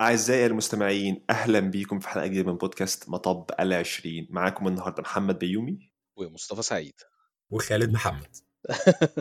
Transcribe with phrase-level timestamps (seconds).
[0.00, 4.26] أعزائي المستمعين أهلا بيكم في حلقة جديدة من بودكاست مطب العشرين.
[4.30, 5.92] معاكم النهاردة محمد بيومي.
[6.16, 6.94] ومصطفى سعيد.
[7.50, 8.36] وخالد محمد.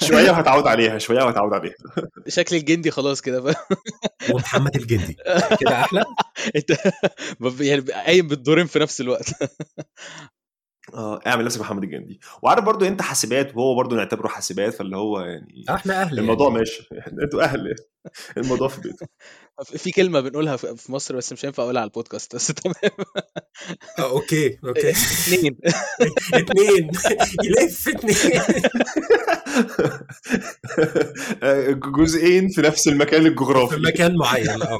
[0.08, 1.74] شوية وهتعود عليها شوية وهتعود عليها.
[2.28, 3.54] شكل الجندي خلاص كده.
[4.32, 5.16] ومحمد الجندي.
[5.60, 6.04] كده أحلى؟
[6.56, 6.70] انت
[7.60, 9.30] يعني قايم بالدورين في نفس الوقت.
[10.94, 12.20] آه اعمل نفسك محمد الجندي.
[12.42, 16.58] وعارف برضو انت حاسبات وهو برضو نعتبره حاسبات فاللي هو يعني إحنا أهل الموضوع يعني.
[16.58, 16.88] ماشي.
[17.22, 17.74] أنتوا أهل.
[18.36, 19.06] الموضوع في بيته
[19.82, 22.74] في كلمة بنقولها في في مصر بس مش هينفع أقولها على البودكاست بس تمام.
[23.98, 24.90] آه، أوكي أوكي.
[24.90, 25.58] اثنين
[26.34, 26.90] اتنين.
[27.44, 28.42] يلف اتنين.
[31.92, 34.78] جزئين في نفس المكان في الجغرافي مكان معين آه.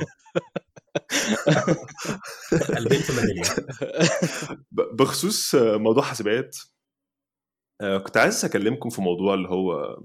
[2.78, 3.42] البنت ميداليه
[4.72, 6.56] ب- بخصوص موضوع حاسبات
[7.80, 10.00] آه، كنت عايز أكلمكم في موضوع اللي هو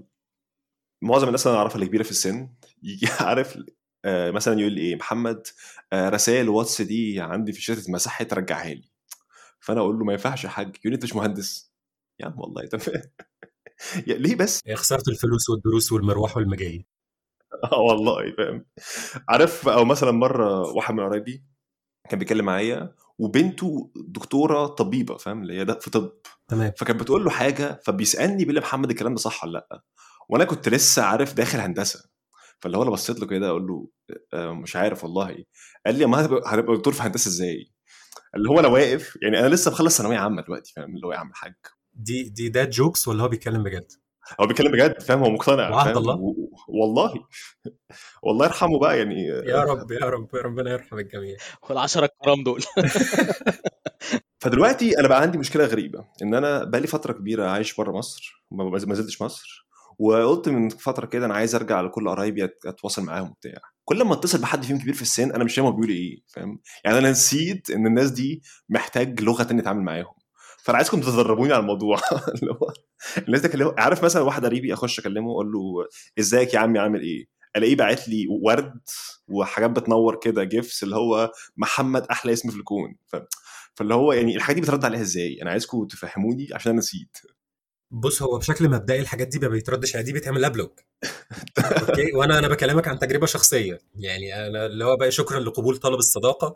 [1.02, 2.50] معظم الناس اللي أنا أعرفها اللي كبيرة في السن
[2.82, 3.58] يجي عارف
[4.04, 5.46] آه، مثلا يقول لي إيه محمد
[5.92, 8.90] آه، رسائل واتس دي عندي في الشات اتمسحت رجعها لي.
[9.60, 11.72] فأنا أقول له ما ينفعش يا حاج يقول لي انت مش مهندس.
[12.20, 13.02] يا عم والله تمام
[14.06, 16.86] ليه بس؟ خسارة الفلوس والدروس والمروح والمجاي
[17.72, 18.64] آه والله فاهم.
[19.28, 21.44] عارف أو مثلا مرة واحد من قرايبي
[22.10, 26.12] كان بيتكلم معايا وبنته دكتورة طبيبة فاهم اللي هي ده في طب.
[26.48, 26.72] تمام.
[26.78, 29.82] فكانت بتقول له حاجة فبيسألني بيقول محمد الكلام ده صح ولا لأ؟
[30.28, 32.04] وأنا كنت لسه عارف داخل هندسة.
[32.60, 33.88] فاللي هو أنا بصيت له كده أقول له
[34.34, 35.44] آه، مش عارف والله.
[35.86, 37.72] قال لي ما هتبقى دكتور في هندسة إزاي؟
[38.34, 41.18] اللي هو أنا واقف يعني أنا لسه مخلص ثانوية عامة دلوقتي فاهم اللي هو يا
[41.18, 41.54] عم الحاج
[41.94, 43.92] دي دي داد جوكس ولا هو بيتكلم بجد؟
[44.40, 46.14] هو بيتكلم بجد فاهم؟ هو مقتنع فاهم؟ الله.
[46.14, 47.14] و- والله.
[48.22, 49.22] والله يرحمه بقى يعني.
[49.26, 51.36] يا رب يا رب يا ربنا يرحم الجميع.
[51.70, 52.62] والعشرة الكرام دول.
[54.40, 58.44] فدلوقتي أنا بقى عندي مشكلة غريبة إن أنا بقى لي فترة كبيرة عايش بره مصر
[58.50, 59.66] ما ما زلتش مصر
[59.98, 63.52] وقلت من فترة كده أنا عايز أرجع لكل قرايبي أتواصل معاهم وبتاع.
[63.84, 66.60] كل ما اتصل بحد فيهم كبير في السن أنا مش فاهم هو بيقول إيه فاهم؟
[66.84, 70.14] يعني أنا نسيت إن الناس دي محتاج لغة تانية اتعامل معاهم.
[70.66, 72.00] فأنا عايزكم تدربوني على الموضوع.
[72.42, 72.72] اللي هو
[73.18, 75.86] الناس دي كلمه عارف مثلا واحد قريبي أخش أكلمه أقول له
[76.18, 78.80] إزيك يا عمي عامل إيه؟ ألاقيه باعت لي ورد
[79.28, 82.96] وحاجات بتنور كده GIFs اللي هو محمد أحلى اسم في الكون.
[83.06, 83.16] ف...
[83.74, 87.16] فاللي هو يعني الحاجات دي بترد عليها إزاي؟ أنا عايزكم تفهموني عشان أنا نسيت.
[87.90, 90.80] بص هو بشكل مبدئي الحاجات دي ما بيتردش عليها دي بيتعمل لها block
[91.88, 93.78] okay؟ وأنا أنا بكلمك عن تجربة شخصية.
[93.94, 96.54] يعني أنا اللي هو بقى شكرا لقبول طلب الصداقة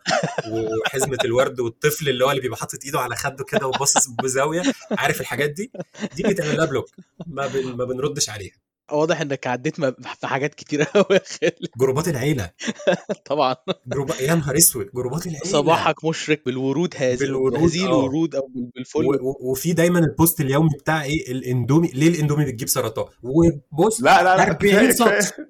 [0.51, 4.63] وحزمة الورد والطفل اللي هو اللي بيبقى حاطط إيده على خده كده وباصص بزاوية.
[4.91, 5.73] عارف الحاجات دي؟
[6.17, 6.91] دي بيتعمل لها block
[7.27, 8.55] ما, بن ما بنردش عليها.
[8.93, 9.77] واضح إنك عديت
[10.21, 11.55] في حاجات كتيره قوي يا خالد.
[11.79, 12.51] groups ات العيلة.
[13.31, 13.57] طبعا.
[13.87, 15.45] group يا نهار أسود groups ات العيلة.
[15.45, 17.87] صباحك مشرق بالورود هذه بالورود، هذه آه.
[17.87, 19.05] الورود أو بالفل.
[19.05, 24.01] و- و- وفي دايما ال post اليومي بتاع إيه؟ الاندومي ليه الاندومي بتجيب سرطان؟ وبص
[24.03, 25.47] لا لا لا 40 كفاية- سطر كفاية.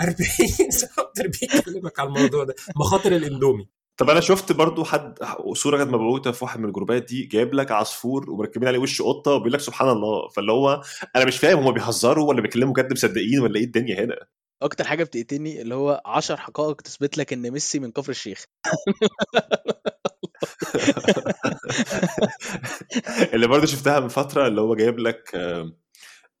[0.00, 2.54] 40 سطر بيكلمك على الموضوع ده.
[2.76, 3.68] مخاطر الاندومي.
[3.98, 5.18] طب أنا شفت برضو حد
[5.52, 9.30] صوره كانت مبعوثة في واحد من الجروبات دي جايب لك عصفور ومركبين عليه وش قطة
[9.30, 10.28] وبيقول لك سبحان الله.
[10.28, 10.82] فاللي هو
[11.16, 14.16] أنا مش فاهم هم بيهزروا ولا بيتكلموا بجد مصدقين ولا إيه الدنيا هنا؟
[14.62, 18.44] أكتر حاجة بتقتلني اللي هو 10 حقائق تثبت لك إن ميسي من كفر الشيخ.
[23.34, 25.30] اللي برضه شفتها من فترة اللي هو جايب لك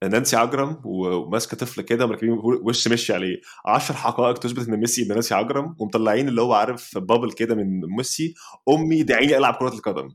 [0.04, 3.40] نانسي عجرم وماسكه طفل كده مركبين وش مشي عليه.
[3.66, 7.80] 10 حقائق تثبت إن ميسي ابن نانسي عجرم ومطلعين اللي هو عارف بابل كده من
[7.96, 8.34] ميسي.
[8.68, 10.08] أمي دعيني ألعب كرة القدم.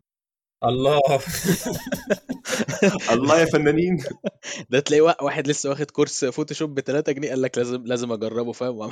[0.63, 1.01] الله.
[3.13, 4.03] الله يا فنانين.
[4.69, 8.11] ده تلاقي وا- واحد لسه واخد course فوتوشوب ب 3 جنيه قال لك لازم لازم
[8.11, 8.91] أجربه فاهم؟ وقام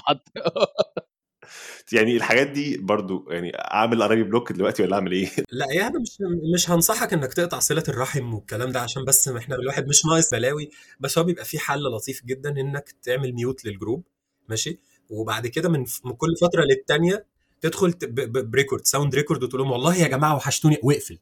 [1.93, 6.17] يعني الحاجات دي برضو يعني أعمل قرايبي block دلوقتي ولا أعمل إيه؟ لا يعني مش
[6.53, 10.69] مش هنصحك إنك تقطع صلة الرحم والكلام ده عشان بس إحنا الواحد مش ناقص بلاوي
[10.99, 14.03] بس هو بيبقى في حل لطيف جدا إنك تعمل mute لل group
[14.49, 14.79] ماشي
[15.09, 17.25] وبعد كده من من كل فترة للتانية
[17.61, 17.93] تدخل
[18.27, 21.19] ب record sound record وتقول لهم والله يا جماعة وحشتوني واقفل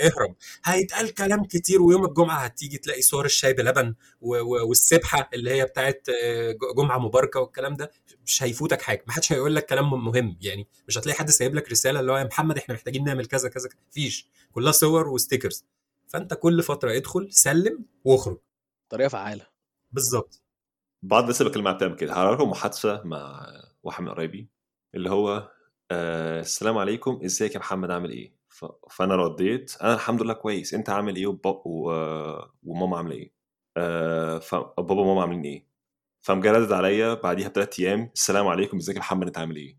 [0.00, 0.36] اهرب.
[0.64, 6.56] هيتقال كلام كتير ويوم الجمعة هتيجي تلاقي صور الشاي بلبن والسبحة اللي هي بتاعت آه،
[6.76, 7.90] جمعة مباركة والكلام ده
[8.26, 9.04] مش هيفوتك حاجة.
[9.06, 10.68] ما حدش هيقول لك كلام مهم يعني.
[10.88, 13.68] مش هتلاقي حد سايب لك رسالة اللي هو يا محمد إحنا محتاجين نعمل كذا كذا
[13.68, 13.78] كذا.
[13.90, 14.28] مفيش.
[14.52, 15.64] كلها صور و stickers.
[16.08, 18.38] فأنت كل فترة ادخل سلم واخرج.
[18.88, 19.46] طريقة فعالة.
[19.92, 20.42] بالظبط.
[21.02, 22.12] بعض الناس اللي بكلم معاها بتعمل كده.
[22.12, 23.46] هعرف لكم محادثة مع
[23.82, 24.48] واحد من قرايبي
[24.94, 25.50] اللي هو
[25.90, 27.20] آه السلام عليكم.
[27.24, 28.64] إزيك يا محمد؟ عامل إيه؟ ف...
[28.90, 31.46] فأنا رديت أنا الحمد لله كويس أنت عامل إيه وب...
[31.46, 31.92] و...
[32.62, 33.32] وماما عاملة إيه؟
[33.76, 35.66] آه فبابا وماما عاملين إيه؟
[36.30, 39.78] ردد عليا بعديها بثلاث أيام السلام عليكم إزيك يا محمد أنت عامل إيه؟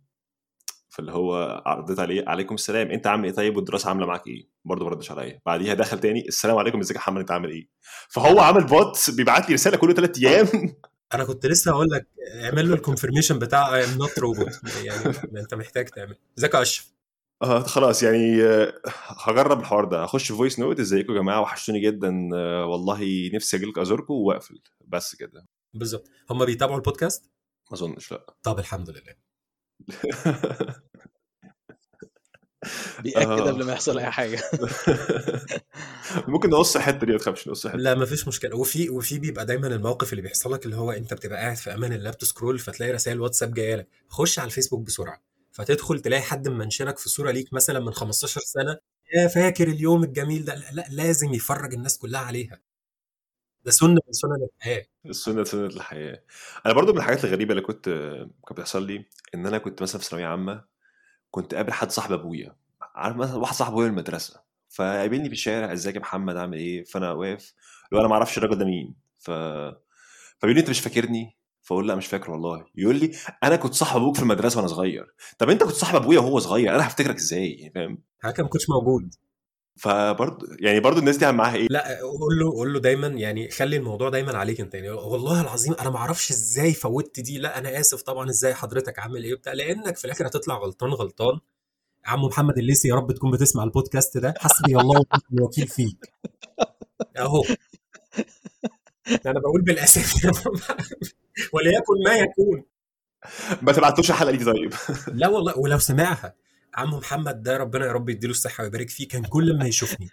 [0.90, 4.86] فاللي هو رديت عليه عليكم السلام أنت عامل إيه طيب والدراسة عاملة معاك إيه؟ برضه
[4.86, 7.70] ما ردش عليا بعديها دخل تاني السلام عليكم إزيك يا محمد أنت عامل إيه؟
[8.10, 10.48] فهو عامل bot بيبعت لي رسالة كل ثلاث أيام
[11.14, 12.08] أنا كنت لسه هقول لك
[12.44, 15.06] اعمل له ال confirmation بتاع I'm not robot يعني
[15.42, 16.95] أنت محتاج تعمل إزيك يا أشرف
[17.42, 18.74] آه خلاص يعني آه،
[19.08, 20.04] هجرب الحوار ده.
[20.04, 22.30] هخش voice note ازيكم يا جماعة؟ وحشتوني جدا.
[22.36, 24.62] آه، والله نفسي أجيلكم أزوركم وأقفل.
[24.88, 25.46] بس كده.
[25.74, 26.08] بالظبط.
[26.30, 27.24] هم بيتابعوا البودكاست؟
[27.72, 28.26] ما أظنش لأ.
[28.44, 29.16] طب الحمد لله.
[33.04, 33.42] بيأكد آه.
[33.52, 34.40] قبل ما يحصل أي حاجة.
[36.28, 37.82] ممكن نقص الحتة دي ما تخافش نقص الحتة.
[37.82, 38.56] لا مفيش مشكلة.
[38.56, 41.94] وفي وفي بيبقى دايما الموقف اللي بيحصل لك اللي هو أنت بتبقى قاعد في أمان
[41.94, 43.88] الله بتسكرول فتلاقي رسائل واتساب جاية لك.
[44.10, 45.35] خش على الفيسبوك بسرعة.
[45.56, 48.78] فتدخل تلاقي حد منشنك في صورة ليك مثلا من 15 سنة
[49.14, 52.62] يا فاكر اليوم الجميل ده؟ لا, لا لازم يفرج الناس كلها عليها.
[53.66, 54.86] ده سنة من سنن الحياة.
[55.06, 56.24] السنة سنه الحياة.
[56.66, 57.86] أنا برضو من الحاجات الغريبة اللي كنت
[58.48, 59.06] كان بيحصل لي
[59.36, 60.64] إن أنا كنت مثلا في ثانوية عامة
[61.32, 62.56] كنت قابل حد صاحب أبويا.
[62.96, 64.42] عارف مثلا واحد صاحب أبويا من المدرسة.
[64.70, 67.54] فقابلني في الشارع إزيك يا محمد؟ عامل إيه؟ فأنا واقف.
[67.92, 68.96] لو أنا ما أعرفش الراجل ده مين.
[69.20, 69.32] ف
[70.40, 71.35] فبيقول لي أنت مش فاكرني؟
[71.66, 72.66] فاقول لا مش فاكر والله.
[72.76, 73.12] يقول لي
[73.44, 75.14] أنا كنت صاحب أبوك في المدرسة وأنا صغير.
[75.38, 79.16] طب أنت كنت صاحب أبويا وهو صغير أنا هفتكرك إزاي؟ فاهم؟ حاجة ما كنتش موجود.
[79.76, 83.78] فبرضه يعني برضه الناس دي معاها إيه؟ لا قول له قول له دايما يعني خلي
[83.78, 84.74] الموضوع دايما عليك أنت.
[84.74, 87.38] يعني والله العظيم أنا ما أعرفش إزاي فوتت دي.
[87.38, 91.40] لا أنا آسف طبعا إزاي حضرتك عامل إيه بتاع لأنك في الآخر هتطلع غلطان غلطان.
[92.06, 94.34] عم محمد الليسي يا رب تكون بتسمع البودكاست ده.
[94.38, 96.14] حسبي الله ونعم الوكيل فيك.
[97.18, 97.44] أهو.
[99.26, 100.14] أنا بقول بالاسف
[101.54, 102.64] وليكن ما يكون.
[103.62, 104.74] ما تبعتوش الحلقة دي طيب.
[105.22, 106.36] لا والله ولو سمعها.
[106.76, 109.08] عم محمد ده ربنا يا رب يديله الصحة ويبارك فيه.
[109.08, 110.10] كان كل ما يشوفني.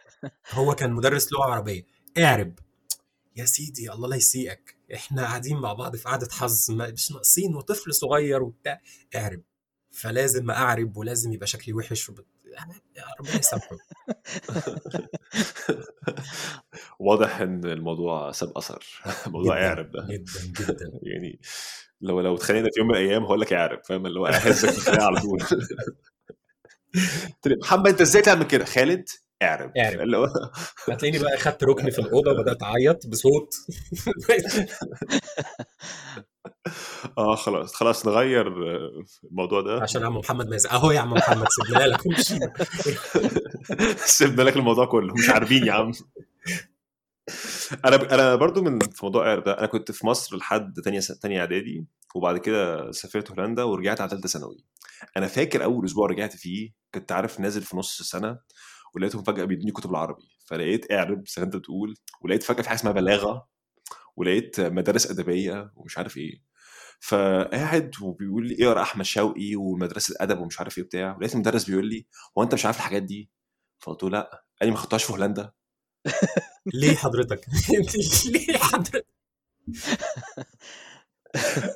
[0.51, 1.83] هو كان مدرس لغة عربية.
[2.19, 2.59] اعرب.
[3.37, 4.77] يا سيدي الله لا يسيئك.
[4.95, 8.81] إحنا قاعدين مع بعض في قعدة حظ ما- مش ناقصين وطفل صغير وبتاع.
[9.17, 9.43] اعرب.
[9.91, 12.11] فلازم أعرب ولازم يبقى شكلي وحش.
[13.21, 13.77] ربنا يسامحه.
[16.99, 18.85] واضح إن الموضوع ساب أثر.
[19.27, 20.07] موضوع اعرب ده.
[20.11, 20.93] جدا جدا.
[21.13, 21.41] يعني
[22.01, 25.05] لو لو اتخانقنا في يوم من الأيام هقول لك اعرب فاهم؟ اللي هو أهزك الخناقة
[25.05, 25.43] على طول.
[27.47, 29.09] محمد أنت إزاي تعمل كده؟ خالد؟
[29.43, 29.73] اعرب.
[29.79, 30.01] اعرب.
[30.89, 33.55] هتلاقيني بقى خدت ركن في الأوضة وبدأت أعيط بصوت.
[37.19, 37.75] آه خلاص.
[37.75, 38.47] خلاص نغير
[39.25, 39.83] الموضوع ده.
[39.83, 42.01] عشان عم محمد ما أهو يا عم محمد سيبنا لك.
[44.07, 45.15] سيبنا لك الموضوع كله.
[45.15, 45.93] مش عارفين يا عم.
[47.85, 51.41] أنا أنا برضو من في موضوع ده أنا كنت في مصر لحد تانية س- تانية
[51.41, 54.65] إعدادي وبعد كده سافرت هولندا ورجعت على ثالثه ثانوي.
[55.17, 58.39] أنا فاكر أول أسبوع رجعت فيه كنت عارف نازل في نص السنة
[58.95, 60.23] ولقيتهم فجأة بيدوني كتب العربي.
[60.47, 63.49] فلقيت اعرب زي ما أنت بتقول ولقيت فجأة في حاجة اسمها بلاغة
[64.17, 66.43] ولقيت مدارس أدبية ومش عارف إيه.
[67.01, 71.17] فقاعد وبيقول لي اقرا أحمد شوقي ومدرسة الادب ومش عارف إيه بتاع.
[71.17, 72.07] ولقيت المدرس بيقول لي
[72.39, 73.31] هو أنت مش عارف الحاجات دي؟
[73.81, 74.45] فقلت له لا.
[74.61, 75.53] قال لي ما خدتهاش في هولندا.
[76.75, 77.47] ليه حضرتك؟
[78.33, 79.07] ليه حضرتك؟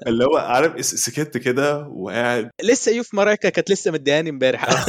[0.06, 2.50] اللي هو عارف سكت كده وقاعد.
[2.62, 4.86] لسه يوف مرايكا كانت لسه مدياني امبارح.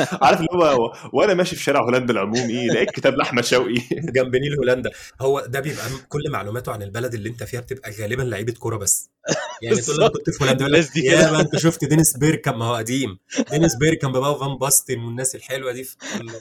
[0.22, 3.74] عارف اللي هو وأنا ماشي في شارع هولندا العمومي لقيت كتاب لأحمد شوقي.
[3.92, 4.90] جنب نيل هولندا.
[5.20, 9.10] هو ده بيبقى كل معلوماته عن البلد اللي انت فيها بتبقى غالبا لعيبة كورة بس.
[9.62, 11.32] يعني أنا كنت في هولندا يا كده.
[11.32, 13.18] ما انت شفت دينيس بيركام؟ ما هو قديم.
[13.50, 15.86] دينيس بيركام بقى وفان باستن والناس الحلوة دي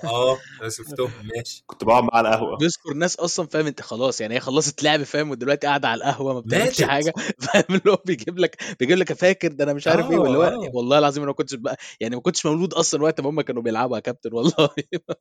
[0.04, 1.64] آه أنا شفتهم ماشي.
[1.68, 2.58] كنت بقعد معاه على القهوة.
[2.58, 6.34] بيذكر ناس أصلا فاهم؟ أنت خلاص يعني هي خلصت لعب فاهم؟ ودلوقتي قاعدة على القهوة
[6.34, 6.82] ما بتعملش.
[6.82, 7.14] حاجة.
[7.40, 10.44] فاهم؟ اللي هو بيجيب لك بيجيب لك فاكر ده أنا مش عارف إيه واللي هو
[10.44, 10.70] آه.
[10.74, 13.62] والله العظيم أنا ما كنتش بقى يعني ما كنتش مولود أصلا وقت ما هم كانوا
[13.62, 14.70] بيلعبوا يا كابتن والله.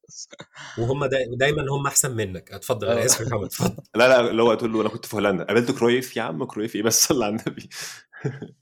[0.78, 2.52] وهم دا دايما هم أحسن منك.
[2.52, 3.04] اتفضل أنا آه.
[3.04, 3.74] آسف يا محمد اتفضل.
[3.96, 5.44] لا لا اللي هو تقول له أنا كنت في هولندا.
[5.44, 7.68] قابلت كرويف؟ يا عم كرويف إيه بس؟ صلى على النبي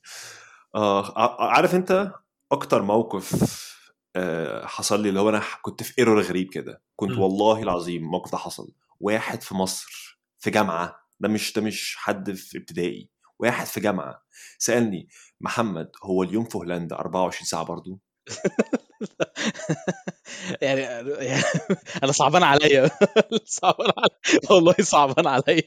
[0.75, 1.13] آه
[1.51, 2.13] عارف أنت
[2.53, 3.53] أكتر موقف
[4.17, 6.83] آه، حصل لي اللي هو أنا كنت في error غريب كده.
[6.97, 7.19] كنت.
[7.19, 8.73] والله العظيم الموقف ده حصل.
[9.01, 14.23] واحد في مصر في جامعة ده مش ده مش حد في ابتدائي واحد في جامعة
[14.59, 15.09] سألني
[15.41, 18.01] محمد هو اليوم في هولندا 24 ساعة برضو؟
[20.63, 20.81] يعني
[21.29, 21.43] يعني
[22.03, 22.91] أنا صعبان عليا.
[23.45, 24.41] صعبان عليا.
[24.51, 25.63] والله صعبان عليا.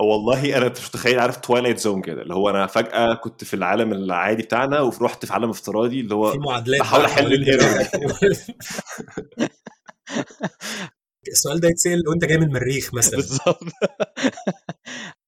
[0.00, 3.92] والله أنا مش متخيل عارف twilight zone كده اللي هو أنا فجأة كنت في العالم
[3.92, 7.68] العادي بتاعنا ورحت في عالم افتراضي اللي هو في معادلات بحاول ال error.
[7.72, 8.56] دماغك.
[11.28, 13.64] السؤال ده يتسأل وأنت جاي من المريخ مثلا بالظبط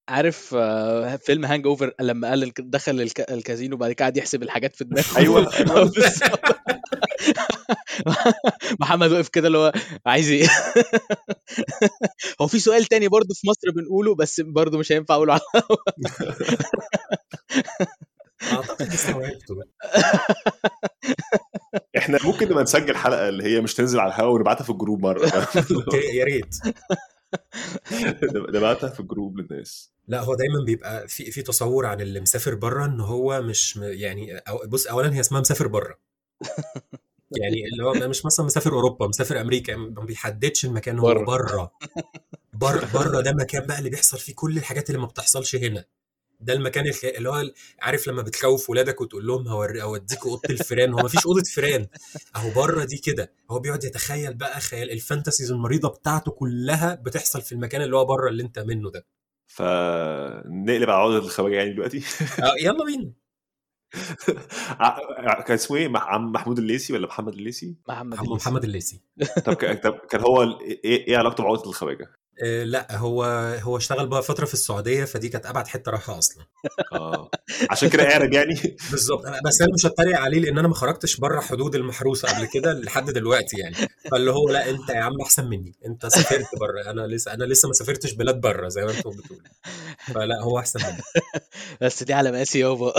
[0.09, 4.85] عارف آه، فيلم Hangover لما قال دخل الك- الكازينو وبعد كده قعد يحسب الحاجات في
[4.85, 6.41] دماغه أيوه أيوه بالظبط.
[8.81, 9.73] محمد وقف كده اللي هو
[10.07, 10.49] عايز إيه؟
[12.41, 15.43] هو في سؤال تاني برضه في مصر بنقوله بس برضه مش هينفع أقوله على
[18.53, 19.69] أعتقد استوعبته بقى.
[21.97, 25.03] إحنا ممكن نبقى نسجل حلقة اللي هي مش تنزل على الهواء ونبعتها في ال group
[25.03, 25.31] مرة.
[25.71, 26.55] okay يا ريت.
[28.23, 29.93] ده ده بعتها في ال group للناس.
[30.09, 34.39] لا هو دايما بيبقى في في تصور عن اللي مسافر بره إن هو مش يعني
[34.39, 35.99] أو بص اولا هي اسمها مسافر بره
[37.31, 41.73] يعني اللي هو مش مثلا مسافر أوروبا مسافر أمريكا ما بيحددش المكان هو بره.
[42.53, 42.91] بره.
[42.95, 45.85] بره ده مكان بقى اللي بيحصل فيه كل الحاجات اللي ما بتحصلش هنا.
[46.41, 46.93] ده المكان.
[47.05, 47.43] اللي هو
[47.81, 51.87] عارف لما بتخوف ولادك وتقول لهم اوديك أوضة الفيران هو مفيش أوضة فيران.
[52.37, 53.33] أهو بره دي كده.
[53.51, 58.05] هو بيقعد يتخيل بقى خيال ال fantasies المريضة بتاعته كلها بتحصل في المكان اللي هو
[58.05, 59.07] بره اللي أنت منه ده.
[59.47, 61.99] فنقلب على عقدة الخواجة يعني دلوقتي.
[62.43, 63.13] آه، يلا بينا.
[65.47, 69.01] كان اسمه إيه عم محمود الليثي ولا محمد الليثي؟ محمد محمد الليثي
[69.47, 69.55] طب
[70.11, 72.11] كان هو إيه إيه علاقته بعقدة الخواجة؟
[72.45, 73.25] آه، لأ هو
[73.63, 76.45] هو اشتغل بقى فترة في السعودية فدي كانت أبعد حتة راحه أصلا.
[76.93, 77.31] آه
[77.71, 78.55] عشان كده قاعد يعني.
[78.91, 79.27] بالظبط.
[79.27, 82.73] أنا- بس أنا مش هتريق عليه لأن أنا ما خرجتش بره حدود المحروسة قبل كده
[82.73, 83.75] لحد دلوقتي يعني.
[84.11, 85.75] فاللي هو لأ أنت يا عم أحسن مني.
[85.87, 86.91] أنت سافرت بره.
[86.91, 89.43] أنا لسه أنا لسه ما سافرتش بلاد بره زي ما أنتم بتقولوا
[89.99, 91.03] فلأ هو أحسن مني.
[91.83, 92.93] بس دي على مقاسي يابا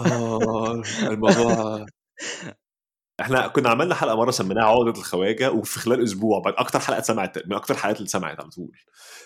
[0.00, 1.86] آه الموضوع
[3.20, 7.46] إحنا كنا عملنا حلقة مرة سميناها عقدة الخواجة وفي خلال أسبوع بعد أكتر حلقة اتسمعت
[7.46, 8.78] من أكتر الحلقات اللي اتسمعت على طول.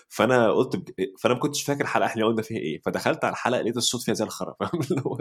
[0.09, 0.91] فأنا قلت بج...
[1.19, 2.81] فأنا ما كنتش فاكر الحلقة إحنا قلنا فيها إيه.
[2.81, 5.19] فدخلت على الحلقة لقيت الصوت فيها زي الخرا فاهم؟ اللي هو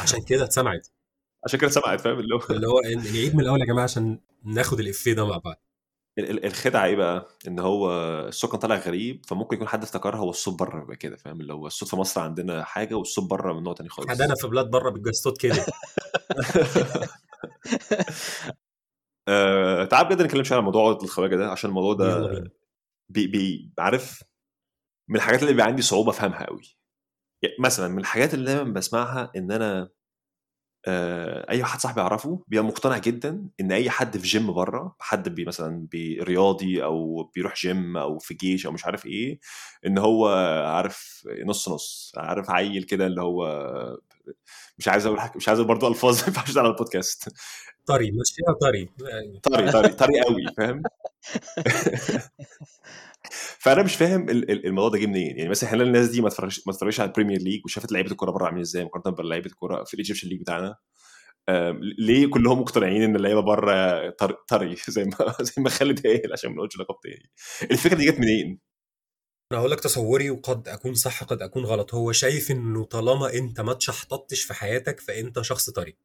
[0.00, 0.88] عشان كده اتسمعت.
[1.46, 2.80] عشان كده سمعت فاهم؟ اللي هو اللي هو
[3.12, 5.65] نعيد من الأول يا جماعة عشان ناخد الإفيه ده مع بعض.
[6.18, 7.90] الخدعة إيه بقى؟ إن هو
[8.28, 11.52] الصوت كان طالع غريب فممكن يكون حد افتكرها هو الصوت بره يبقى كده فاهم؟ اللي
[11.52, 14.08] هو الصوت في مصر عندنا حاجة والصوت بره من نوع تاني خالص.
[14.08, 15.66] حدانا في بلاد بره بالجاستوت كده.
[19.28, 22.44] آه، تعال بجد نتكلم شوية عن موضوع عقدة الخواجة ده عشان الموضوع ده
[23.08, 24.22] بي بي عارف؟
[25.08, 26.76] من الحاجات اللي بيبقى عندي صعوبة أفهمها قوي.
[27.42, 29.90] يعني مثلا من الحاجات اللي دايما بسمعها إن أنا
[30.88, 35.44] أي واحد صاحبي أعرفه بيبقى مقتنع جدا إن أي حد في جيم بره حد بي
[35.44, 39.38] مثلا بي رياضي أو بيروح جيم أو في جيش أو مش عارف إيه
[39.86, 40.28] إن هو
[40.66, 43.46] عارف نص نص عارف عيل كده اللي هو
[44.78, 47.28] مش عايز أقول حاجة مش عايز برضه ألفاظ ما ينفعش على البودكاست.
[47.86, 48.88] طري مشيها طري.
[49.42, 50.82] طري طري طري قوي فاهم؟
[53.58, 55.36] فأنا مش فاهم ال- ال- الموضوع ده جه منين.
[55.38, 58.30] يعني مثلا إحنا الناس دي ما اتفرجش ما على ال Premier League وشافت لعيبة الكورة
[58.30, 60.76] بره عاملين إزاي؟ مقارنة بلعيبه الكورة في ال Egyptian League بتاعنا.
[61.98, 64.10] ليه كلهم مقتنعين إن اللعيبة بره
[64.48, 67.30] طري, زي ما زي ما خالد قال عشان ما نقولش لقب تاني.
[67.70, 68.60] الفكرة دي جت منين؟
[69.52, 71.94] أنا هقول لك تصوري وقد أكون صح قد أكون غلط.
[71.94, 75.96] هو شايف إنه طالما أنت ما تشحططتش في حياتك فأنت شخص طري.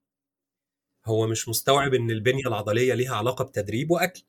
[1.05, 4.23] هو مش مستوعب إن البنية العضلية ليها علاقة بتدريب وأكل.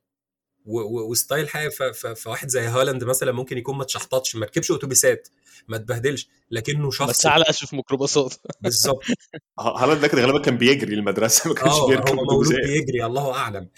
[0.65, 1.69] و style حاجة
[2.15, 5.27] فواحد زي هالاند مثلا ممكن يكون ما تشحططش ما ركبش أتوبيسات
[5.67, 8.33] ما تبهدلش لكنه شخص تشعلقش في ميكروباصات.
[8.61, 9.03] بالظبط.
[9.59, 13.69] هالاند ده غالبا كان بيجري المدرسة ما كانش آه بيركب هو مولود بيجري الله أعلم.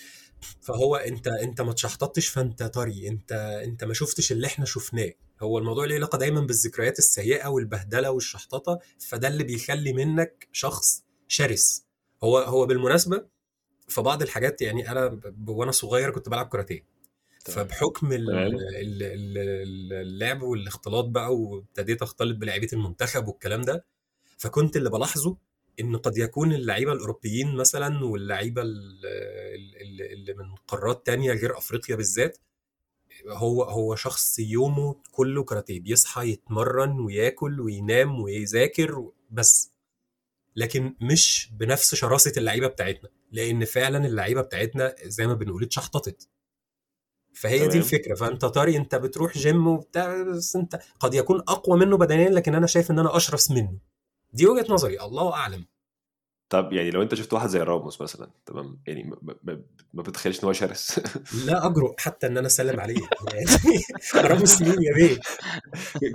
[0.62, 3.32] فهو أنت أنت ما تشحططش فأنت طري أنت
[3.64, 5.12] أنت ما شفتش اللي إحنا شفناه.
[5.42, 11.86] هو الموضوع ليه علاقة دايما بالذكريات السيئة والبهدلة والشحططة فده اللي بيخلي منك شخص شرس.
[12.24, 13.26] هو هو بالمناسبة
[13.88, 16.86] في بعض الحاجات يعني أنا وأنا صغير كنت بلعب كاراتيه.
[17.52, 18.10] فبحكم
[19.92, 23.86] اللعب والاختلاط بقى وابتديت أختلط بلعيبة المنتخب والكلام ده
[24.38, 25.38] فكنت اللي بلاحظه
[25.80, 29.06] إن قد يكون اللعيبة الأوروبيين مثلا واللعيبة ال-
[29.82, 32.38] ال- اللي من قارات تانية غير أفريقيا بالذات
[33.28, 39.72] هو هو شخص يومه كله كاراتيه بيصحى يتمرن وياكل وينام ويذاكر بس.
[40.56, 46.30] لكن مش بنفس شراسة اللعيبة بتاعتنا لأن فعلا اللعيبة بتاعتنا زي ما بنقول اتشحططت
[47.34, 47.78] فهي دي تمام.
[47.78, 48.16] الفكرة.
[48.16, 52.68] فأنت طاري أنت بتروح جيم وبتاع بس أنت قد يكون أقوى منه بدنيا لكن أنا
[52.68, 53.78] شايف إن أنا اشرس منه.
[54.34, 55.02] دي وجهة نظري.
[55.02, 55.66] الله أعلم.
[56.50, 59.62] طب يعني لو انت شفت واحد زي راموس مثلا تمام؟ يعني ما, ما, ما-
[59.94, 61.00] ما بتتخيلش إن هو شرس.
[61.46, 62.96] لا اجرؤ حتى إن أنا أسلم عليه.
[63.34, 63.48] يعني
[64.16, 65.20] راموس مين يا بيه؟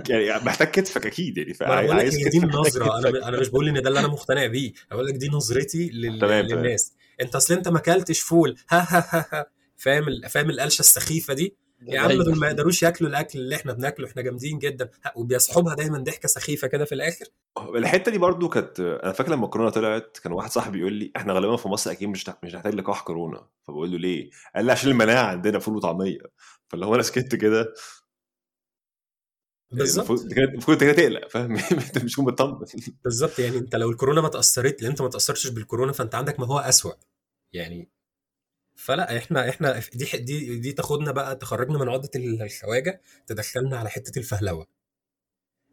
[0.09, 2.99] يعني محتاج كتفك أكيد يعني عايز دي النظرة.
[2.99, 3.27] أنا.
[3.27, 4.67] أنا مش بقول إن ده اللي أنا مقتنع بيه.
[4.69, 6.19] أنا بقول لك دي نظرتي لل...
[6.19, 6.93] للناس.
[7.21, 8.57] أنت أصل أنت ما أكلتش فول.
[8.69, 9.45] ها ها ها ها.
[9.77, 11.55] فاهم فاهم القلشة السخيفة دي؟
[11.87, 14.07] يا عم دول ما يقدروش ياكلوا الأكل اللي إحنا بناكله.
[14.07, 14.89] إحنا جامدين جدا.
[15.05, 17.25] ها، وبيصحبها دايما ضحكة سخيفة كده في الآخر.
[17.75, 21.33] الحتة دي برضو كانت أنا فاكر لما الكورونا طلعت كان واحد صاحبي بيقول لي إحنا
[21.33, 23.47] غالبا في مصر أكيد مش مش هنحتاج لقاح كورونا.
[23.63, 26.19] فبقول له ليه؟ قال لي عشان المناعة عندنا فول وطعمية.
[26.69, 27.73] فاللي هو أنا سكت كده.
[29.71, 30.11] بالظبط.
[30.37, 31.55] المفروض انت تقلق فاهم؟
[31.87, 32.65] أنت مش تكون مطمن.
[33.03, 33.39] بالظبط.
[33.39, 36.59] يعني أنت لو الكورونا ما تأثرت لأن أنت ما تأثرتش بالكورونا فأنت عندك ما هو
[36.59, 36.91] أسوأ.
[37.53, 37.89] يعني
[38.75, 44.19] فلا إحنا إحنا دي دي دي تاخدنا بقى تخرجنا من عقدة الخواجه تدخلنا على حتة
[44.19, 44.67] الفهلوة.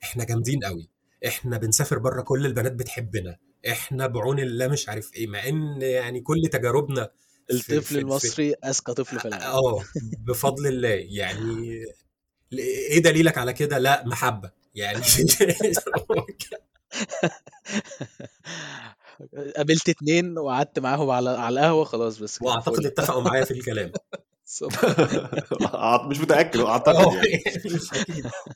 [0.02, 0.90] إحنا جامدين قوي
[1.26, 3.37] إحنا بنسافر بره كل البنات بتحبنا.
[3.69, 7.11] إحنا بعون الله مش عارف إيه مع إن يعني كل تجاربنا
[7.47, 9.45] في الطفل في في المصري أذكى طفل في العالم.
[9.45, 9.85] آه
[10.26, 10.88] بفضل الله.
[10.88, 11.85] يعني
[12.52, 14.50] إيه دليلك على كده؟ لا محبة.
[14.75, 15.02] يعني
[19.56, 23.92] قابلت اتنين وقعدت معاهم على على القهوة خلاص بس كده وأعتقد اتفقوا معايا في الكلام.
[26.08, 27.42] مش متأكد أعتقد يعني.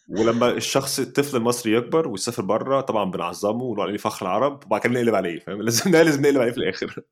[0.09, 4.93] ولما الشخص الطفل المصري يكبر ويسافر بره طبعا بنعظمه ونقول عليه فخر العرب وبعد كده
[4.93, 7.03] نقلب عليه فاهم؟ لازم لازم نقلب عليه في الآخر.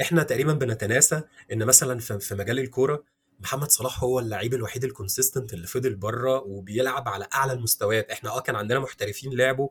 [0.00, 1.22] إحنا تقريبا بنتناسى
[1.52, 3.04] إن مثلا في في مجال الكورة
[3.40, 8.10] محمد صلاح هو اللعيب الوحيد الكونسيستنت اللي فضل بره وبيلعب على أعلى المستويات.
[8.10, 9.68] إحنا آه كان عندنا محترفين لعبوا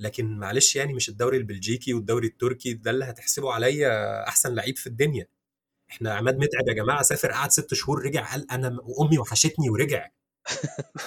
[0.00, 4.86] لكن معلش يعني مش الدوري البلجيكي والدوري التركي ده اللي هتحسبه عليا أحسن لعيب في
[4.86, 5.26] الدنيا.
[5.90, 10.08] إحنا عماد متعب يا جماعة سافر قعد ست شهور رجع قال أنا وامي وحشتني ورجع.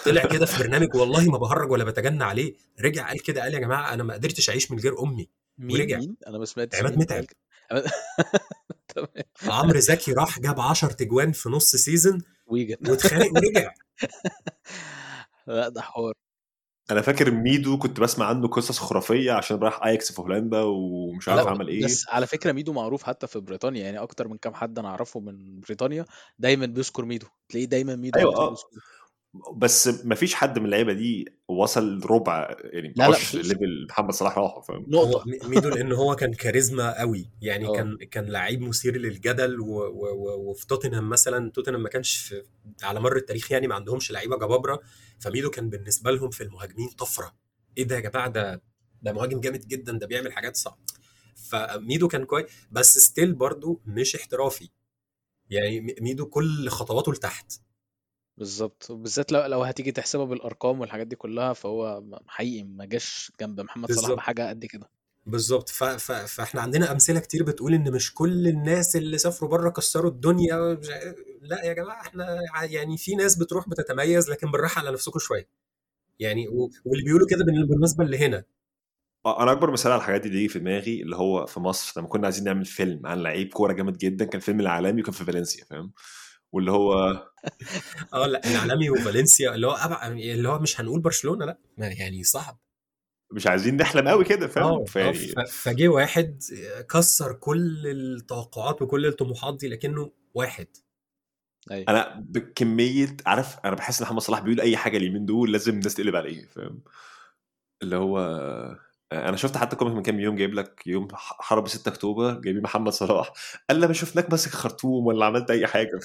[0.06, 2.54] طلع كده في برنامج والله ما بهرج ولا بتجنى عليه.
[2.82, 5.30] رجع قال كده قال يا جماعة أنا ما قدرتش أعيش من غير أمي.
[5.58, 5.98] مين ورجع.
[5.98, 7.26] مين؟ أنا ما سمعتش عماد متعب.
[9.44, 13.74] عمرو زكي راح جاب 10 تجوان في نص season واتخانق ورجع.
[15.48, 16.14] لا ده حوار.
[16.92, 21.48] أنا فاكر ميدو كنت بسمع عنه قصص خرافية عشان راح اياكس في هولندا ومش عارف
[21.48, 21.84] عمل إيه.
[21.86, 25.20] بس على فكرة ميدو معروف حتى في بريطانيا يعني أكتر من كام حد أنا أعرفه
[25.20, 26.06] من بريطانيا
[26.40, 28.56] دايما بيذكر ميدو تلاقيه دايما ميدو أيوه آه.
[29.56, 34.38] بس ما فيش حد من اللعيبة دي وصل ربع يعني لا لا level محمد صلاح
[34.38, 37.30] راحه فاهم؟ هو نقطه ميدو لأن هو كان كاريزما قوي.
[37.42, 37.74] يعني آه.
[37.75, 42.44] كان كان لعيب مثير للجدل و- و- و- وفي توتنهام مثلا توتنهام ما كانش في
[42.84, 44.80] على مر التاريخ يعني ما عندهمش لعيبة جبابرة.
[45.20, 47.34] فميدو كان بالنسبة لهم في المهاجمين طفرة.
[47.78, 48.62] إيه ده يا جماعة؟ ده
[49.02, 50.78] ده مهاجم جامد جدا ده بيعمل حاجات صعبة.
[51.50, 54.70] فميدو كان كويس بس ستيل برضو مش احترافي.
[55.50, 57.54] يعني ميدو كل خطواته لتحت.
[58.38, 58.92] بالظبط.
[58.92, 63.62] بالذات لو لو هتيجي تحسبها بالأرقام والحاجات دي كلها فهو م- حقيقي ما جاش جنب
[63.62, 64.18] محمد صلاح بالظبط.
[64.18, 64.90] بحاجة قد كده.
[65.25, 65.69] بالظبط.
[65.69, 65.84] ف...
[65.84, 66.12] ف...
[66.12, 70.88] فاحنا عندنا أمثلة كتير بتقول إن مش كل الناس اللي سافروا بره كسروا الدنيا مش
[71.41, 75.48] لا يا جماعة إحنا ع- يعني في ناس بتروح بتتميز لكن بالراحة على نفسكم شوية.
[76.19, 76.69] يعني و...
[76.86, 78.43] واللي بيقولوا كده بال- بالنسبة اللي هنا.
[79.26, 81.93] آه، أنا أكبر مثال على الحاجات دي اللي يجي في دماغي اللي هو في مصر
[82.00, 85.26] لما كنا عايزين نعمل فيلم عن لعيب كورة جامد جدا كان فيلم العالمي وكان في
[85.26, 85.91] فالنسيا فاهم؟
[86.54, 86.94] واللي هو
[88.13, 90.08] آه لا العالمي وفالنسيا اللي هو أبع...
[90.08, 92.60] اللي هو مش هنقول برشلونة لا ما يعني صعب.
[93.32, 95.39] مش عايزين نحلم قوي كده فاهم؟ آه آه فيعني ف...
[95.39, 96.44] فجه واحد
[96.89, 100.68] كسر كل التوقعات وكل الطموحات دي لكنه واحد.
[101.72, 101.86] أيوه.
[101.89, 105.94] أنا بكمية عارف أنا بحس إن محمد صلاح بيقول أي حاجة اليومين دول لازم الناس
[105.94, 106.82] تقلب عليه فاهم؟
[107.82, 108.20] اللي هو
[109.12, 112.92] أنا شفت حتى comic من كام يوم جايب لك يوم حرب 6 أكتوبر جايبين محمد
[112.92, 113.34] صلاح.
[113.70, 116.00] قال لي ما شفناك ماسك خرطوم ولا عملت أي حاجة.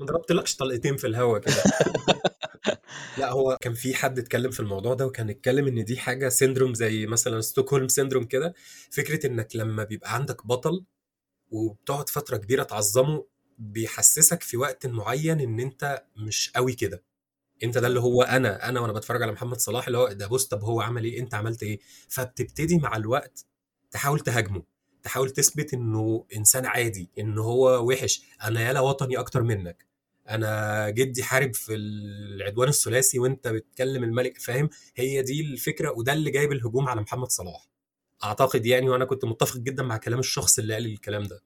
[0.00, 1.54] ما ضربتلكش طلقتين في الهوا كده.
[3.18, 6.74] لا هو كان في حد اتكلم في الموضوع ده وكان اتكلم إن دي حاجة syndrome
[6.74, 8.54] زي مثلا Stockholm syndrome كده.
[8.90, 10.84] فكرة إنك لما بيبقى عندك بطل
[11.50, 13.26] وبتقعد فترة كبيرة تعظمه
[13.58, 17.02] بيحسسك في وقت معين إن أنت مش قوي كده.
[17.64, 20.46] انت ده اللي هو أنا أنا وأنا بتفرج على محمد صلاح اللي هو ده بص
[20.46, 23.46] طب هو عمل إيه؟ انت عملت إيه؟ فبتبتدي مع الوقت
[23.90, 24.62] تحاول تهاجمه
[25.02, 28.22] تحاول تثبت انه انسان عادي ان هو وحش.
[28.44, 29.86] أنا يالا وطني أكتر منك.
[30.28, 36.30] أنا جدي حارب في العدوان الثلاثي وانت بتكلم الملك فاهم؟ هي دي الفكرة وده اللي
[36.30, 37.68] جايب الهجوم على محمد صلاح.
[38.24, 41.42] اعتقد يعني وأنا كنت متفق جدا مع كلام الشخص اللي قال الكلام ده.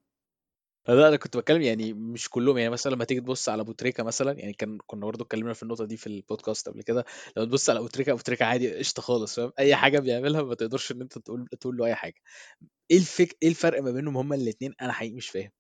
[0.88, 4.02] لا أنا كنت بتكلم يعني مش كلهم يعني مثلا لما تيجي تبص على أبو تريكة
[4.04, 7.04] مثلا يعني كان كنا برضه اتكلمنا في النقطة دي في البودكاست قبل كده
[7.36, 11.00] لما تبص على أبو تريكة عادي قشطة خالص فاهم؟ أي حاجة بيعملها ما تقدرش إن
[11.00, 12.14] أنت تقول تقول له أي حاجة.
[12.90, 15.50] إيه الفك إيه الفرق ما بينهم هما الاثنين أنا حقيقي مش فاهم.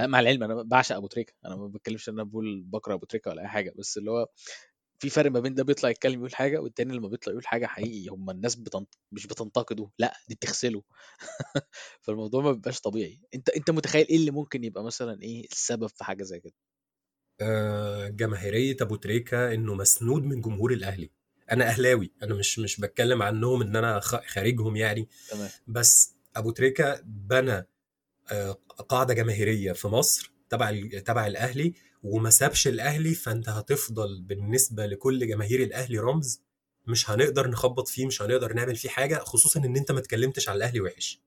[0.00, 3.30] مع العلم أنا بعشق أبو تريكة أنا ما بتكلمش إن أنا بقول بكره أبو تريكة
[3.30, 4.28] ولا أي حاجة بس اللي هو
[4.98, 8.08] في فرق ما بين ده بيطلع يتكلم يقول حاجة والتاني لما بيطلع يقول حاجة حقيقي
[8.08, 8.98] هم الناس بتنط...
[9.12, 10.82] مش بتنتقده لأ دي بتغسله.
[12.02, 13.20] فالموضوع ما بيبقاش طبيعي.
[13.34, 16.54] أنت أنت متخيل إيه اللي ممكن يبقى مثلا إيه السبب في حاجة زي كده؟
[17.40, 21.10] آه، جماهيرية أبو تريكة إنه مسنود من جمهور الأهلي.
[21.52, 25.08] أنا أهلاوي أنا مش مش بتكلم عنهم إن أنا خارجهم يعني.
[25.30, 25.50] تمام.
[25.66, 27.66] بس أبو تريكة بنى
[28.32, 28.52] آه،
[28.88, 35.62] قاعدة جماهيرية في مصر تبع تبع الأهلي وما سابش الأهلي فأنت هتفضل بالنسبة لكل جماهير
[35.62, 36.40] الأهلي رمز
[36.86, 40.56] مش هنقدر نخبط فيه مش هنقدر نعمل فيه حاجة خصوصا إن أنت ما اتكلمتش على
[40.56, 41.20] الأهلي وحش.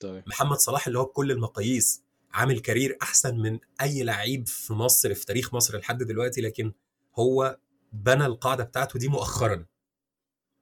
[0.00, 5.14] تمام محمد صلاح اللي هو بكل المقاييس عامل كارير أحسن من أي لعيب في مصر
[5.14, 6.72] في تاريخ مصر لحد دلوقتي لكن
[7.18, 7.58] هو
[7.92, 9.66] بنى القاعدة بتاعته دي مؤخرا.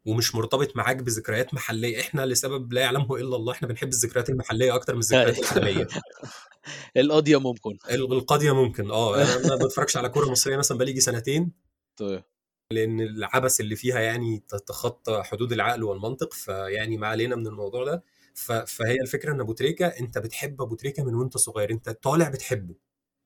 [0.06, 2.00] ومش مرتبط معاك بذكريات محلية.
[2.00, 3.52] إحنا لسبب لا يعلمه إلا الله.
[3.52, 5.88] إحنا بنحب الذكريات المحلية أكتر من الذكريات العالمية.
[6.96, 7.78] القضية ممكن.
[7.90, 8.90] ال- القضية ممكن.
[8.90, 11.52] آه أنا ما بتفرجش على كورة مصرية مثلا بقالي سنتين.
[11.96, 12.22] تمام
[12.72, 18.04] لأن العبث اللي فيها يعني تتخطى حدود العقل والمنطق فيعني ما علينا من الموضوع ده.
[18.66, 21.70] فهي الفكرة إن أبو تريكة أنت بتحب أبو تريكة من وأنت صغير.
[21.70, 22.74] أنت طالع بتحبه.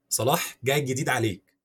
[0.08, 1.56] صلاح جاي جديد عليك.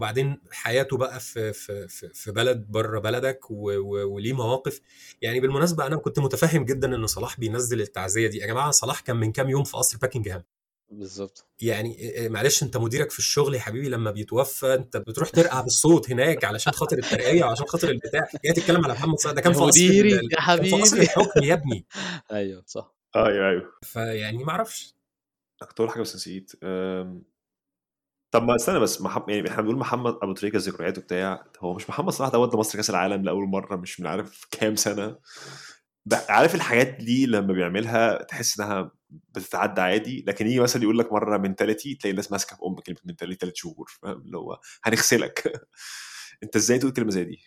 [0.00, 4.80] وبعدين حياته بقى في في في, بلد بره بلدك وليه مواقف.
[5.22, 8.38] يعني بالمناسبة أنا كنت متفهم جدا إن صلاح بينزل التعزية دي.
[8.38, 10.44] يا جماعة صلاح كان من كام يوم في قصر باكنجهام؟
[10.90, 16.10] بالظبط يعني معلش أنت مديرك في الشغل يا حبيبي لما بيتوفى أنت بتروح ترقع بالصوت
[16.10, 18.28] هناك علشان خاطر الترقية وعشان خاطر البتاع.
[18.44, 19.34] جاي تتكلم على محمد صلاح.
[19.34, 20.28] ده كان في قصر مديري يا كان
[20.62, 21.02] في قصر حبيبي.
[21.02, 21.86] الحكم يا ابني.
[22.32, 22.94] أيوه صح.
[23.16, 23.72] أيوه أيوه.
[23.82, 24.94] فيعني ما أعرفش.
[25.68, 26.52] كنت أقول حاجة بس نسيت.
[26.62, 27.22] أم،
[28.34, 31.90] طب ما استنى بس محمد يعني إحنا بنقول محمد أبو تريكة ذكرياته بتاع هو مش
[31.90, 35.18] محمد صلاح ده ودى مصر كأس العالم لأول مرة مش من عارف كام سنة؟
[36.28, 41.38] عارف الحاجات دي لما بيعملها تحس إنها بتتعدى عادي؟ لكن يجي مثلا يقول لك مرة
[41.38, 45.52] mentality تلاقي الناس ماسكة في ام كلمه mentality ثلاث شهور فاهم؟ اللي هو هنغسلك.
[46.42, 47.44] أنت إزاي تقول كلمة زي دي؟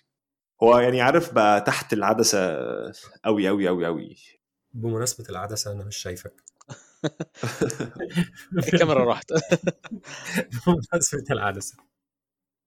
[0.64, 2.40] هو يعني عارف بقى تحت العدسة
[3.26, 4.16] قوي قوي قوي قوي
[4.74, 6.44] بمناسبة العدسة أنا مش شايفك.
[8.58, 9.32] الكاميرا راحت.
[10.68, 11.76] بمناسبة العدسة.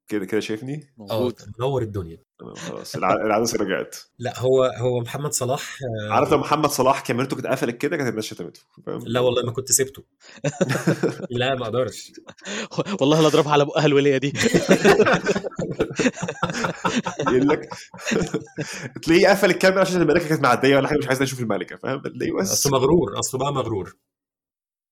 [0.08, 1.40] كده كده شايفني؟ موجود.
[1.58, 2.22] منور الدنيا.
[2.38, 2.96] تمام، خلاص.
[2.96, 3.96] الع- العدسة رجعت.
[4.18, 8.08] لا هو هو محمد صلاح آه، عارف لو محمد صلاح كاميرته كانت قفلت كده كانت
[8.10, 8.60] الناس شتمته
[9.06, 10.04] لا والله ما كنت سبته.
[11.30, 12.12] لا ما أقدرش
[13.00, 14.32] والله لا اضربها على بقها الولية دي.
[17.20, 17.68] يقول لك
[19.02, 22.32] تلاقيه قفل الكاميرا عشان الملكة كانت معدية ولا حاجة مش عايز أشوف الملكة فاهم؟ تلاقيه
[22.32, 22.52] بس.
[22.52, 23.96] اصله مغرور اصله بقى مغرور.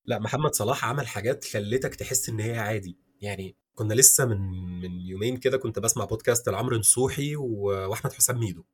[0.09, 2.99] لا محمد صلاح عمل حاجات خلتك تحس إن هي عادي.
[3.21, 4.41] يعني كنا لسه من
[4.81, 8.65] من يومين كده كنت بسمع بودكاست لعمرو نصوحي وأحمد حسام ميدو.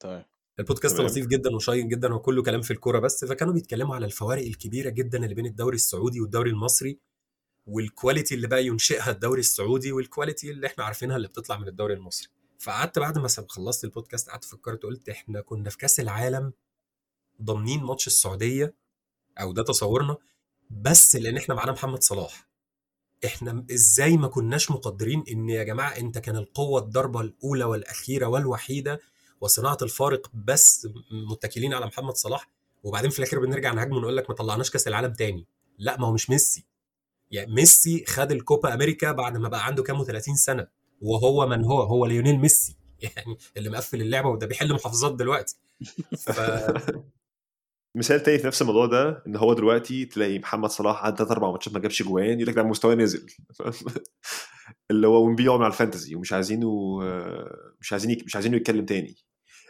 [0.00, 0.24] تمام
[0.58, 1.10] البودكاست تمام.
[1.10, 5.24] لطيف جدا وشيق جدا وكله كلام في الكورة بس فكانوا بيتكلموا على الفوارق الكبيرة جدا
[5.24, 6.98] اللي بين الدوري السعودي والدوري المصري
[7.66, 11.68] وال quality اللي بقى ينشئها الدوري السعودي وال quality اللي إحنا عارفينها اللي بتطلع من
[11.68, 12.28] الدوري المصري.
[12.58, 16.52] فقعدت بعد ما خلصت البودكاست قعدت فكرت قلت إحنا كنا في كأس العالم
[17.42, 18.74] ضامنين ماتش السعودية
[19.40, 20.16] أو ده تصورنا
[20.70, 22.48] بس لأن إحنا معانا محمد صلاح.
[23.24, 29.00] إحنا إزاي ما كناش مقدرين إن يا جماعة أنت كان القوة الضربة الأولى والأخيرة والوحيدة
[29.40, 30.88] وصناعة الفارق بس
[31.30, 32.50] متكلين على محمد صلاح
[32.82, 35.46] وبعدين في الآخر بنرجع نهاجمه ونقول لك ما طلعناش كأس العالم تاني.
[35.78, 36.66] لا ما هو مش ميسي.
[37.30, 40.66] يعني ميسي خد الكوبا أمريكا بعد ما بقى عنده كام 30 سنة
[41.00, 42.76] وهو من هو؟ هو ليونيل ميسي.
[43.02, 45.56] يعني اللي مقفل اللعبة وده بيحل محافظات دلوقتي.
[46.18, 46.40] ف...
[47.96, 51.50] مثال تاني في نفس الموضوع ده إن هو دلوقتي تلاقي محمد صلاح عدى ثلاث أربع
[51.50, 53.26] ماتشات ما جابش جوان يقول لك ده مستواه نزل؟
[54.90, 56.98] اللي هو ونبيعه مع الفانتزي ومش عايزينه
[57.80, 59.16] مش عايزين مش عايزينه يتكلم تاني.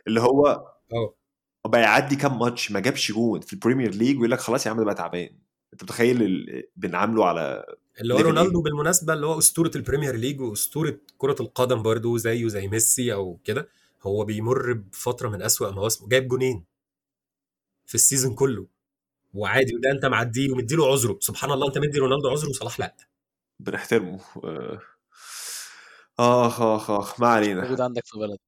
[0.07, 0.47] اللي هو
[0.93, 1.15] أه.
[1.67, 4.71] بقى يعدي كام ماتش ما جابش جون في ال Premier League ويقول لك خلاص يا
[4.71, 5.39] عم ده بقى تعبان.
[5.73, 7.65] أنت متخيل ال- بنعامله على
[8.01, 11.83] اللي هو level رونالدو إيه؟ بالمناسبة اللي هو أسطورة ال Premier League وأسطورة كرة القدم
[11.83, 13.69] برضه زيه زي ميسي أو كده
[14.03, 16.09] هو بيمر بفترة من أسوأ مواسمه.
[16.09, 16.65] جايب جونين.
[17.87, 18.67] في ال season كله.
[19.35, 21.19] وعادي وده انت معديه ومديله عذره.
[21.21, 22.97] سبحان الله انت مدي رونالدو عذره وصلاح لا.
[23.61, 24.21] بنحترمه.
[24.45, 24.81] آه،
[26.19, 27.63] آخ آخ آخ ما علينا.
[27.63, 28.39] موجود عندك في بلد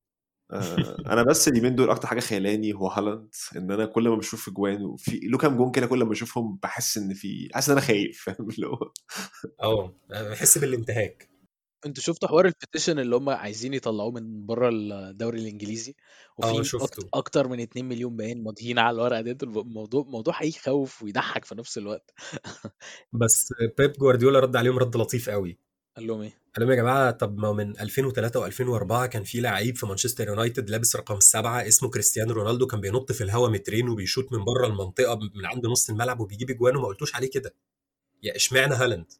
[0.52, 3.34] آه، أنا بس اليومين دول أكتر حاجة خيلاني هو هالاند.
[3.56, 6.98] إن أنا كل ما بشوف اجوان وفي له كام جون كده كل ما اشوفهم بحس
[6.98, 8.92] إن في حاسس إن أنا خايف فاهم؟ اللي هو
[9.62, 11.28] آه بحس بالانتهاك.
[11.86, 15.94] أنتوا شفتوا حوار ال petition اللي هم عايزين يطلعوه من بره الدوري الإنجليزي؟
[16.42, 17.02] آه وفي شفته.
[17.02, 21.54] أكت- أكتر من 2 مليون باين ماضيين على الورقة ديت الموضوع موضوع هيخوف ويضحك في
[21.54, 22.10] نفس الوقت.
[23.22, 25.58] بس بيب جوارديولا رد عليهم رد لطيف قوي.
[25.96, 29.76] قال لهم إيه؟ قال لهم يا جماعة طب ما من 2003 و2004 كان في لعيب
[29.76, 34.32] في مانشستر يونايتد لابس رقم سبعة اسمه كريستيانو رونالدو كان بينط في الهواء مترين وبيشوط
[34.32, 37.54] من بره المنطقة من عند نص الملعب وبيجيب اجوان وما قلتوش عليه كده.
[38.22, 39.12] يا إشمعنى هالاند؟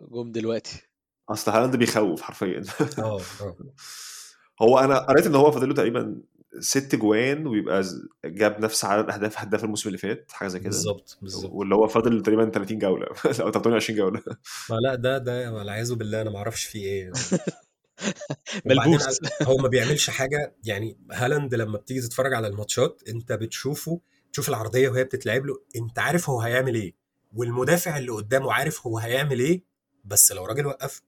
[0.00, 0.87] جم دلوقتي.
[1.28, 2.62] أصل هالاند بيخوف حرفيا.
[2.98, 3.56] آه آه.
[4.62, 6.22] هو أنا قريت إن هو فاضل له تقريبا
[6.60, 7.84] ست جوان ويبقى
[8.24, 10.68] جاب نفس عدد أهداف هداف الموسم اللي فات حاجة زي كده.
[10.68, 11.52] بالظبط بالظبط.
[11.52, 13.06] واللي هو فاضل تقريبا 30 جولة.
[13.40, 14.22] أو 28 جولة.
[14.70, 17.12] ما لا ده ده والعياذ بالله أنا ما أعرفش فيه إيه.
[18.66, 19.20] ملبوس.
[19.42, 24.00] هو ما بيعملش حاجة يعني هالاند لما بتيجي تتفرج على الماتشات أنت بتشوفه
[24.32, 26.94] تشوف العرضية وهي بتتلعب له أنت عارف هو هيعمل إيه.
[27.32, 29.62] والمدافع اللي قدامه عارف هو هيعمل إيه
[30.04, 31.02] بس لو راجل وقف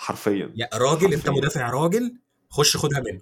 [0.00, 0.52] حرفيا.
[0.56, 1.32] يا راجل انت حرفياً.
[1.40, 2.18] مدافع راجل
[2.50, 3.20] خش خدها منه.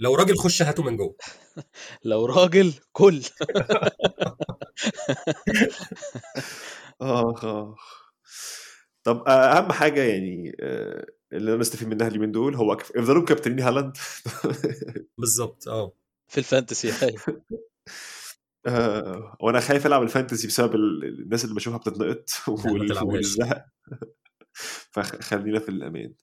[0.00, 1.16] لو راجل خش هاته من جوه.
[2.04, 3.22] لو راجل كل.
[7.00, 8.06] اخ اخ
[9.04, 13.60] طب آه، أهم حاجة يعني آه، اللي أنا مستفيد منها اليومين دول هو افضلوا مكابتنين
[13.60, 13.96] هالاند.
[15.18, 15.92] بالظبط آه.
[16.28, 16.92] في ال fantasy
[18.66, 22.30] آه، وأنا خايف ألعب ال fantasy بسبب ال- الناس اللي بشوفها بتتنقط.
[23.02, 23.64] والزهق.
[24.92, 26.14] فخلينا في الأمان.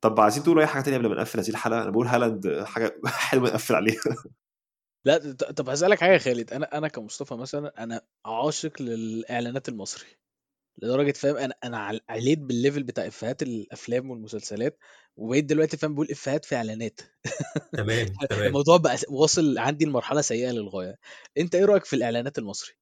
[0.00, 3.00] طب عايزين تقولوا أي حاجة تانية قبل ما نقفل هذه الحلقة؟ أنا بقول هالاند حاجة
[3.06, 4.00] حلوة نقفل عليها.
[5.04, 6.52] لا طب هسألك حاجة يا خالد.
[6.52, 10.06] أنا أنا كمصطفى مثلا أنا عاشق للإعلانات المصري.
[10.82, 14.78] لدرجة فاهم أنا أنا عل- عليت بال level بتاع إفيهات الأفلام والمسلسلات
[15.16, 17.00] وبقيت دلوقتي فاهم بقول إفيهات في إعلانات.
[17.76, 18.42] تمام تمام.
[18.46, 20.96] الموضوع بقى واصل عندي لمرحلة سيئة للغاية.
[21.38, 22.74] أنت إيه رأيك في الإعلانات المصري؟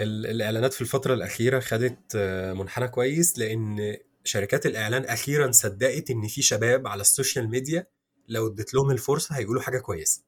[0.00, 2.16] ال- الإعلانات في الفترة الأخيرة خدت
[2.56, 7.86] منحنى كويس لأن شركات الإعلان أخيرا صدقت إن في شباب على ال social media
[8.28, 10.22] لو اديت لهم الفرصة هيقولوا حاجة كويسة.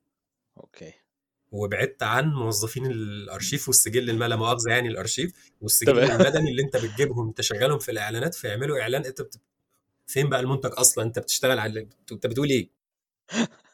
[0.57, 0.93] okay.
[1.51, 5.99] وبعدت عن موظفين الأرشيف والسجل الم لا مؤاخذة يعني الأرشيف والسجل.
[5.99, 9.41] المدني اللي أنت بتجيبهم تشغلهم في الإعلانات فيعملوا إعلان أنت بت...
[10.07, 12.71] فين بقى المنتج أصلا؟ أنت بتشتغل على أنت بتقول إيه؟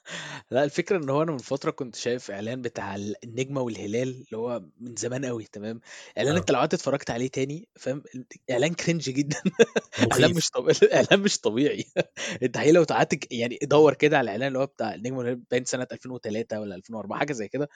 [0.51, 4.63] لا الفكرة إن هو أنا من فترة كنت شايف إعلان بتاع النجمة والهلال اللي هو
[4.81, 5.81] من زمان قوي تمام؟
[6.19, 6.39] إعلان آه.
[6.39, 8.03] انت لو قعدت اتفرجت عليه تاني فاهم؟
[8.51, 9.37] إعلان كرنج جدا.
[10.13, 10.37] إعلان مخيف.
[10.37, 11.85] مش طبيعي إعلان مش طبيعي.
[12.43, 15.43] أنت حقيقي لو قعدت ك- يعني دور كده على الاعلان اللي هو بتاع النجمة والهلال
[15.51, 17.69] باين سنة 2003 ولا 2004 حاجة زي كده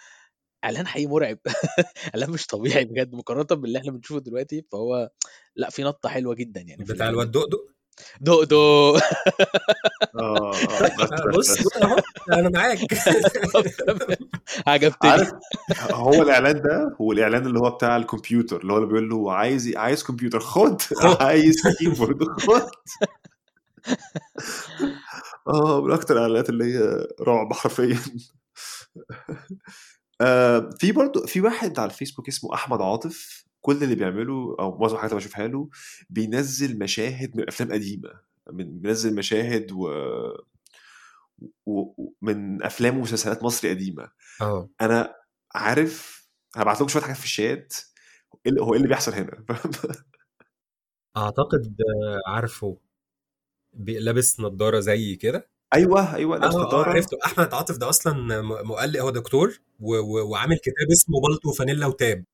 [0.65, 1.39] إعلان حقيقي مرعب.
[2.15, 5.11] إعلان مش طبيعي بجد مقارنة باللي إحنا بنشوفه دلوقتي فهو
[5.57, 7.31] لا في نطة حلوة جدا يعني في بتاع الواد.
[7.31, 7.78] دقدق.
[8.21, 8.99] دق آه
[10.19, 10.53] آه،
[11.37, 11.77] بص
[12.33, 12.79] أنا معاك.
[14.67, 15.33] عجبتني عارف
[15.91, 19.77] هو الإعلان ده هو الإعلان اللي هو بتاع الكمبيوتر اللي هو اللي بيقول له عايز
[19.77, 20.83] عايز كمبيوتر خد.
[21.21, 22.71] عايز كيبورد خد.
[25.49, 27.99] آه من أكتر الإعلانات اللي هي رعب حرفيا.
[30.21, 33.48] آه في برضو في واحد على الفيسبوك اسمه أحمد عاطف.
[33.69, 35.69] كل اللي بيعمله أو معظم الحاجات اللي بشوفها له
[36.11, 38.11] بينزل مشاهد من أفلام قديمة
[38.53, 39.89] من بينزل مشاهد و...
[41.67, 41.81] و...
[41.81, 44.11] و- من أفلام ومسلسلات مصري قديمة.
[44.41, 44.69] آه.
[44.81, 45.15] أنا
[45.55, 47.75] عارف هبعت لكم شوية حاجات في الشات
[48.47, 49.45] إيه هو إيه اللي بيحصل هنا؟
[51.17, 52.79] أعتقد آه، عارفه
[53.79, 57.17] لابس نظارة زي كده؟ أيوه أيوه لابس آه آه نضاره عرفته.
[57.27, 59.97] أحمد عاطف ده أصلا مؤلف هو دكتور و...
[59.97, 60.31] و...
[60.31, 62.25] وعامل كتاب اسمه بلطو وفانيلا وتاب.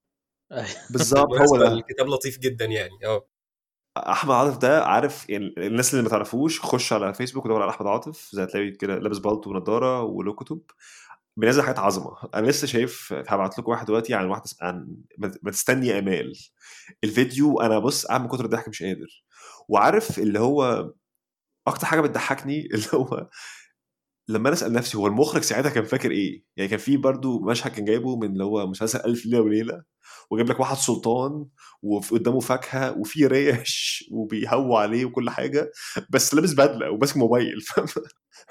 [0.90, 1.72] بالظبط هو ده.
[1.72, 3.28] الكتاب لطيف جدا يعني آه.
[3.96, 7.86] أحمد عاطف ده عارف يعني الناس اللي ما تعرفوش خش على فيسبوك ودور على أحمد
[7.86, 10.60] عاطف زي هتلاقي كده لابس بالطو ونضارة وله كتب
[11.36, 12.16] بينزل حاجات عظمة.
[12.34, 16.32] أنا لسه شايف هبعت لكم واحد دلوقتي عن واحدة عن ما ما تستني آمال.
[17.04, 19.24] الفيديو أنا بص قاعد من كتر الضحك مش قادر.
[19.68, 20.90] وعارف اللي هو
[21.66, 23.28] أكتر حاجة بتضحكني اللي هو
[24.28, 27.72] لما أنا أسأل نفسي هو المخرج ساعتها كان فاكر إيه؟ يعني كان في برضو مشهد
[27.72, 29.84] كان جايبه من اللي هو مسلسل ألف ليلة وليلة.
[30.30, 31.46] وجايب لك واحد سلطان
[31.82, 35.72] وقدامه فاكهة وفي ريش وبيهوى عليه وكل حاجة
[36.10, 37.86] بس لابس بدلة وماسك موبايل فاهم؟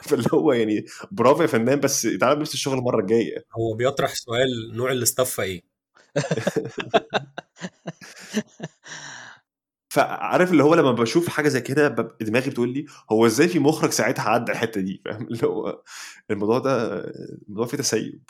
[0.02, 3.46] فاللي هو يعني برافو يا فنان بس تعالى نفس الشغل المرة الجاية.
[3.58, 5.62] هو بيطرح سؤال نوع الاستفة إيه؟
[9.94, 11.88] فعارف اللي هو لما بشوف حاجة زي كده
[12.22, 15.82] دماغي بتقول لي هو إزاي في مخرج ساعتها عدى الحتة دي؟ فاهم؟ اللي هو
[16.32, 17.00] الموضوع ده
[17.48, 18.24] الموضوع فيه تسيب.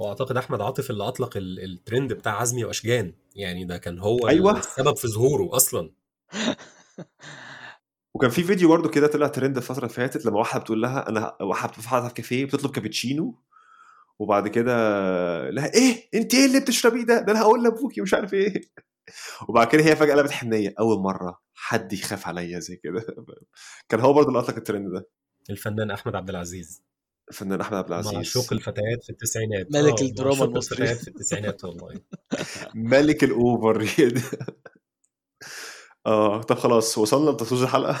[0.00, 3.12] وأعتقد أحمد عاطف اللي أطلق ال- الترند بتاع عزمي وأشجان.
[3.36, 4.58] يعني ده كان هو أيوة.
[4.58, 5.90] السبب في ظهوره أصلا.
[8.14, 11.36] وكان في فيديو برضه كده طلع ترند الفترة اللي فاتت لما واحدة بتقول لها أنا
[11.42, 13.42] واحدة بتقعد في كافيه بتطلب كابتشينو
[14.18, 14.72] وبعد كده
[15.50, 18.60] لها إيه؟ أنت إيه اللي بتشربيه ده؟ ده أنا هقول لأبوكي ومش عارف إيه.
[19.48, 20.74] وبعد كده هي فجأة قلبت حنية.
[20.80, 23.06] أول مرة حد يخاف عليا زي كده.
[23.88, 25.08] كان هو برضه اللي أطلق الترند ده.
[25.50, 26.82] الفنان أحمد عبد العزيز.
[27.30, 28.14] الفنان احمد عبد العزيز.
[28.14, 29.66] معشوق الفتيات في التسعينات.
[29.72, 30.82] ملك آه، الدراما معشوق المصري.
[30.82, 32.00] الفتيات في التسعينات والله.
[32.74, 33.88] ملك الأوفر.
[36.06, 38.00] آه طب خلاص وصلنا لتصوير الحلقة؟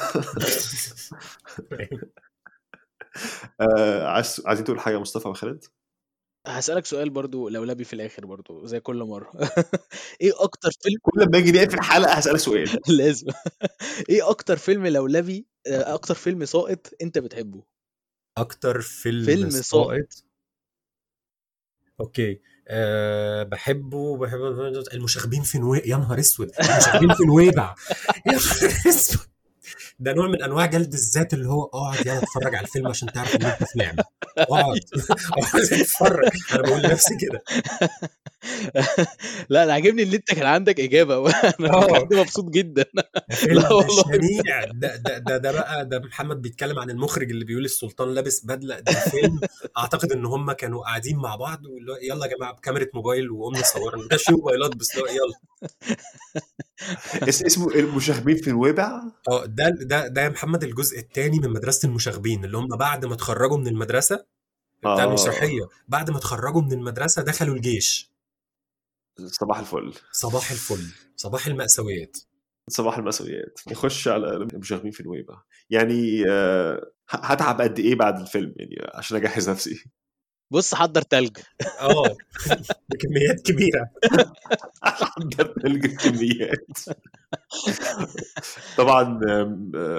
[3.60, 5.64] آه عايز عايزين تقول حاجة يا مصطفى وخالد
[6.46, 9.30] هسألك سؤال برضو لولبي في الآخر برضو زي كل مرة.
[10.20, 12.78] إيه أكتر فيلم؟ كل ما أجي نقفل الحلقة هسألك سؤال.
[12.88, 13.26] لازم.
[14.08, 17.62] إيه أكتر فيلم لولبي آه، أكتر فيلم ساقط أنت بتحبه؟
[18.36, 19.50] أكتر فيلم, فيلم.
[19.50, 20.24] ساقط
[22.00, 22.40] أوكي.
[22.68, 24.40] أه بحبه بحب
[24.92, 25.86] المشاغبين في نويبع.
[25.86, 26.50] يا نهار أسود.
[26.60, 27.74] المشاغبين في نويبع.
[28.26, 29.20] يا نهار أسود.
[30.00, 33.36] ده نوع من أنواع جلد الذات اللي هو أقعد يلا أتفرج على الفيلم عشان تعرف
[33.36, 34.04] إن أنت في نعمه
[34.38, 34.80] أقعد.
[35.38, 36.30] أقعد أتفرج.
[36.52, 37.42] أنا بقول لنفسي كده.
[39.48, 41.30] لا أنا عاجبني إن أنت كان عندك إجابة.
[41.60, 42.08] أنا آه.
[42.12, 42.84] مبسوط جدا.
[43.48, 44.02] لا والله.
[44.02, 44.64] شنيع.
[44.64, 48.80] ده ده ده, ده بقى ده محمد بيتكلم عن المخرج اللي بيقول السلطان لابس بدلة.
[48.80, 49.40] ده فيلم
[49.78, 53.62] أعتقد إن هم كانوا قاعدين مع بعض واللي هو يلا يا جماعة بكاميرا موبايل وقمنا
[53.62, 54.08] صورنا.
[54.08, 55.34] ده في موبايلات بس اللي هو يلا.
[57.28, 61.88] اس- اسمه المشاغبين في نويبع آه ده ده ده يا محمد الجزء الثاني من مدرسة
[61.88, 64.26] المشاغبين اللي هم بعد ما اتخرجوا من المدرسة
[64.80, 65.04] بتاع آه.
[65.04, 68.10] المسرحية بعد ما اتخرجوا من المدرسة دخلوا الجيش.
[69.26, 69.94] صباح الفل.
[70.12, 70.84] صباح الفل.
[71.16, 72.16] صباح المأساويات.
[72.68, 75.42] صباح المسؤوليات نخش على المشاغبين في نويبع.
[75.70, 79.84] يعني آه، هتعب قد إيه بعد الفيلم؟ يعني عشان أجهز نفسي.
[80.50, 81.38] بص حضر تلج.
[81.80, 82.16] آه.
[82.90, 83.90] بكميات كبيرة.
[84.82, 86.78] حضر تلج الكميات
[88.76, 89.20] طبعا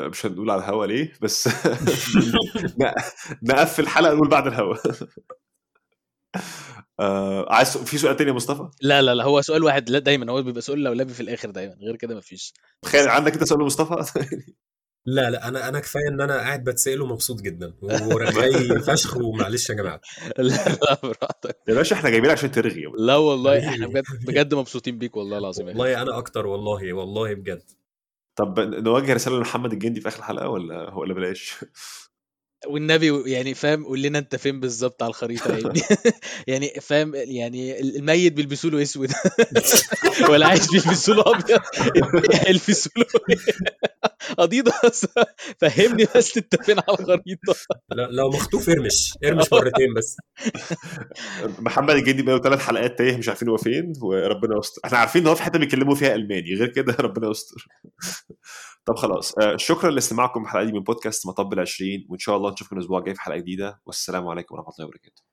[0.10, 1.50] مش هنقول على الهوا ليه بس
[3.44, 4.76] نقفل الحلقة نقول بعد الهوا.
[7.00, 10.32] آه، عايز في سؤال تاني يا مصطفى؟ لا لا لا هو سؤال واحد لا دايما
[10.32, 12.54] هو بيبقى سؤال لولبي في الآخر دايما غير كده مفيش.
[12.82, 14.20] تخيل عندك أنت سؤال لمصطفى؟
[15.06, 19.76] لا لا أنا أنا كفاية إن أنا قاعد بتسال ومبسوط جدا ورغاي فشخ ومعلش يا
[19.76, 20.02] جماعة.
[20.38, 21.58] لا لا براحتك.
[21.68, 22.84] يا باشا إحنا جايبين عشان ترغي.
[22.98, 23.70] لا والله.
[23.70, 27.64] إحنا بجد بجد مبسوطين بيك والله العظيم والله أنا أكتر والله والله بجد.
[28.36, 31.56] طب نوجه رسالة لمحمد الجندي في آخر الحلقة ولا ولا بلاش؟
[32.68, 35.82] والنبي يعني فاهم قول لنا انت فين بالظبط على الخريطة يعني
[36.48, 39.12] يعني فاهم يعني الميت بيلبسوا له اسود.
[40.30, 41.60] ولا عايش بيلبسوا له أبيض.
[42.50, 43.06] يلبسوا له
[44.40, 45.06] أديداس.
[45.62, 47.56] فهمني بس انت فين على الخريطة.
[47.92, 50.18] لا- لو مخطوف ارمش ارمش مرتين بس.
[51.60, 54.82] محمد الجندي بقى ثلاث حلقات تايه مش عارفين هو فين وربنا يستر.
[54.86, 57.66] إحنا عارفين إن هو في حتة بيتكلموا فيها ألماني غير كده ربنا يستر.
[58.86, 62.76] طب خلاص آه، شكرا لاستماعكم الحلقة دي من بودكاست مطب العشرين وإن شاء الله نشوفكم
[62.78, 63.82] الأسبوع الجاي في حلقة جديدة.
[63.86, 65.31] والسلام عليكم ورحمة الله وبركاته.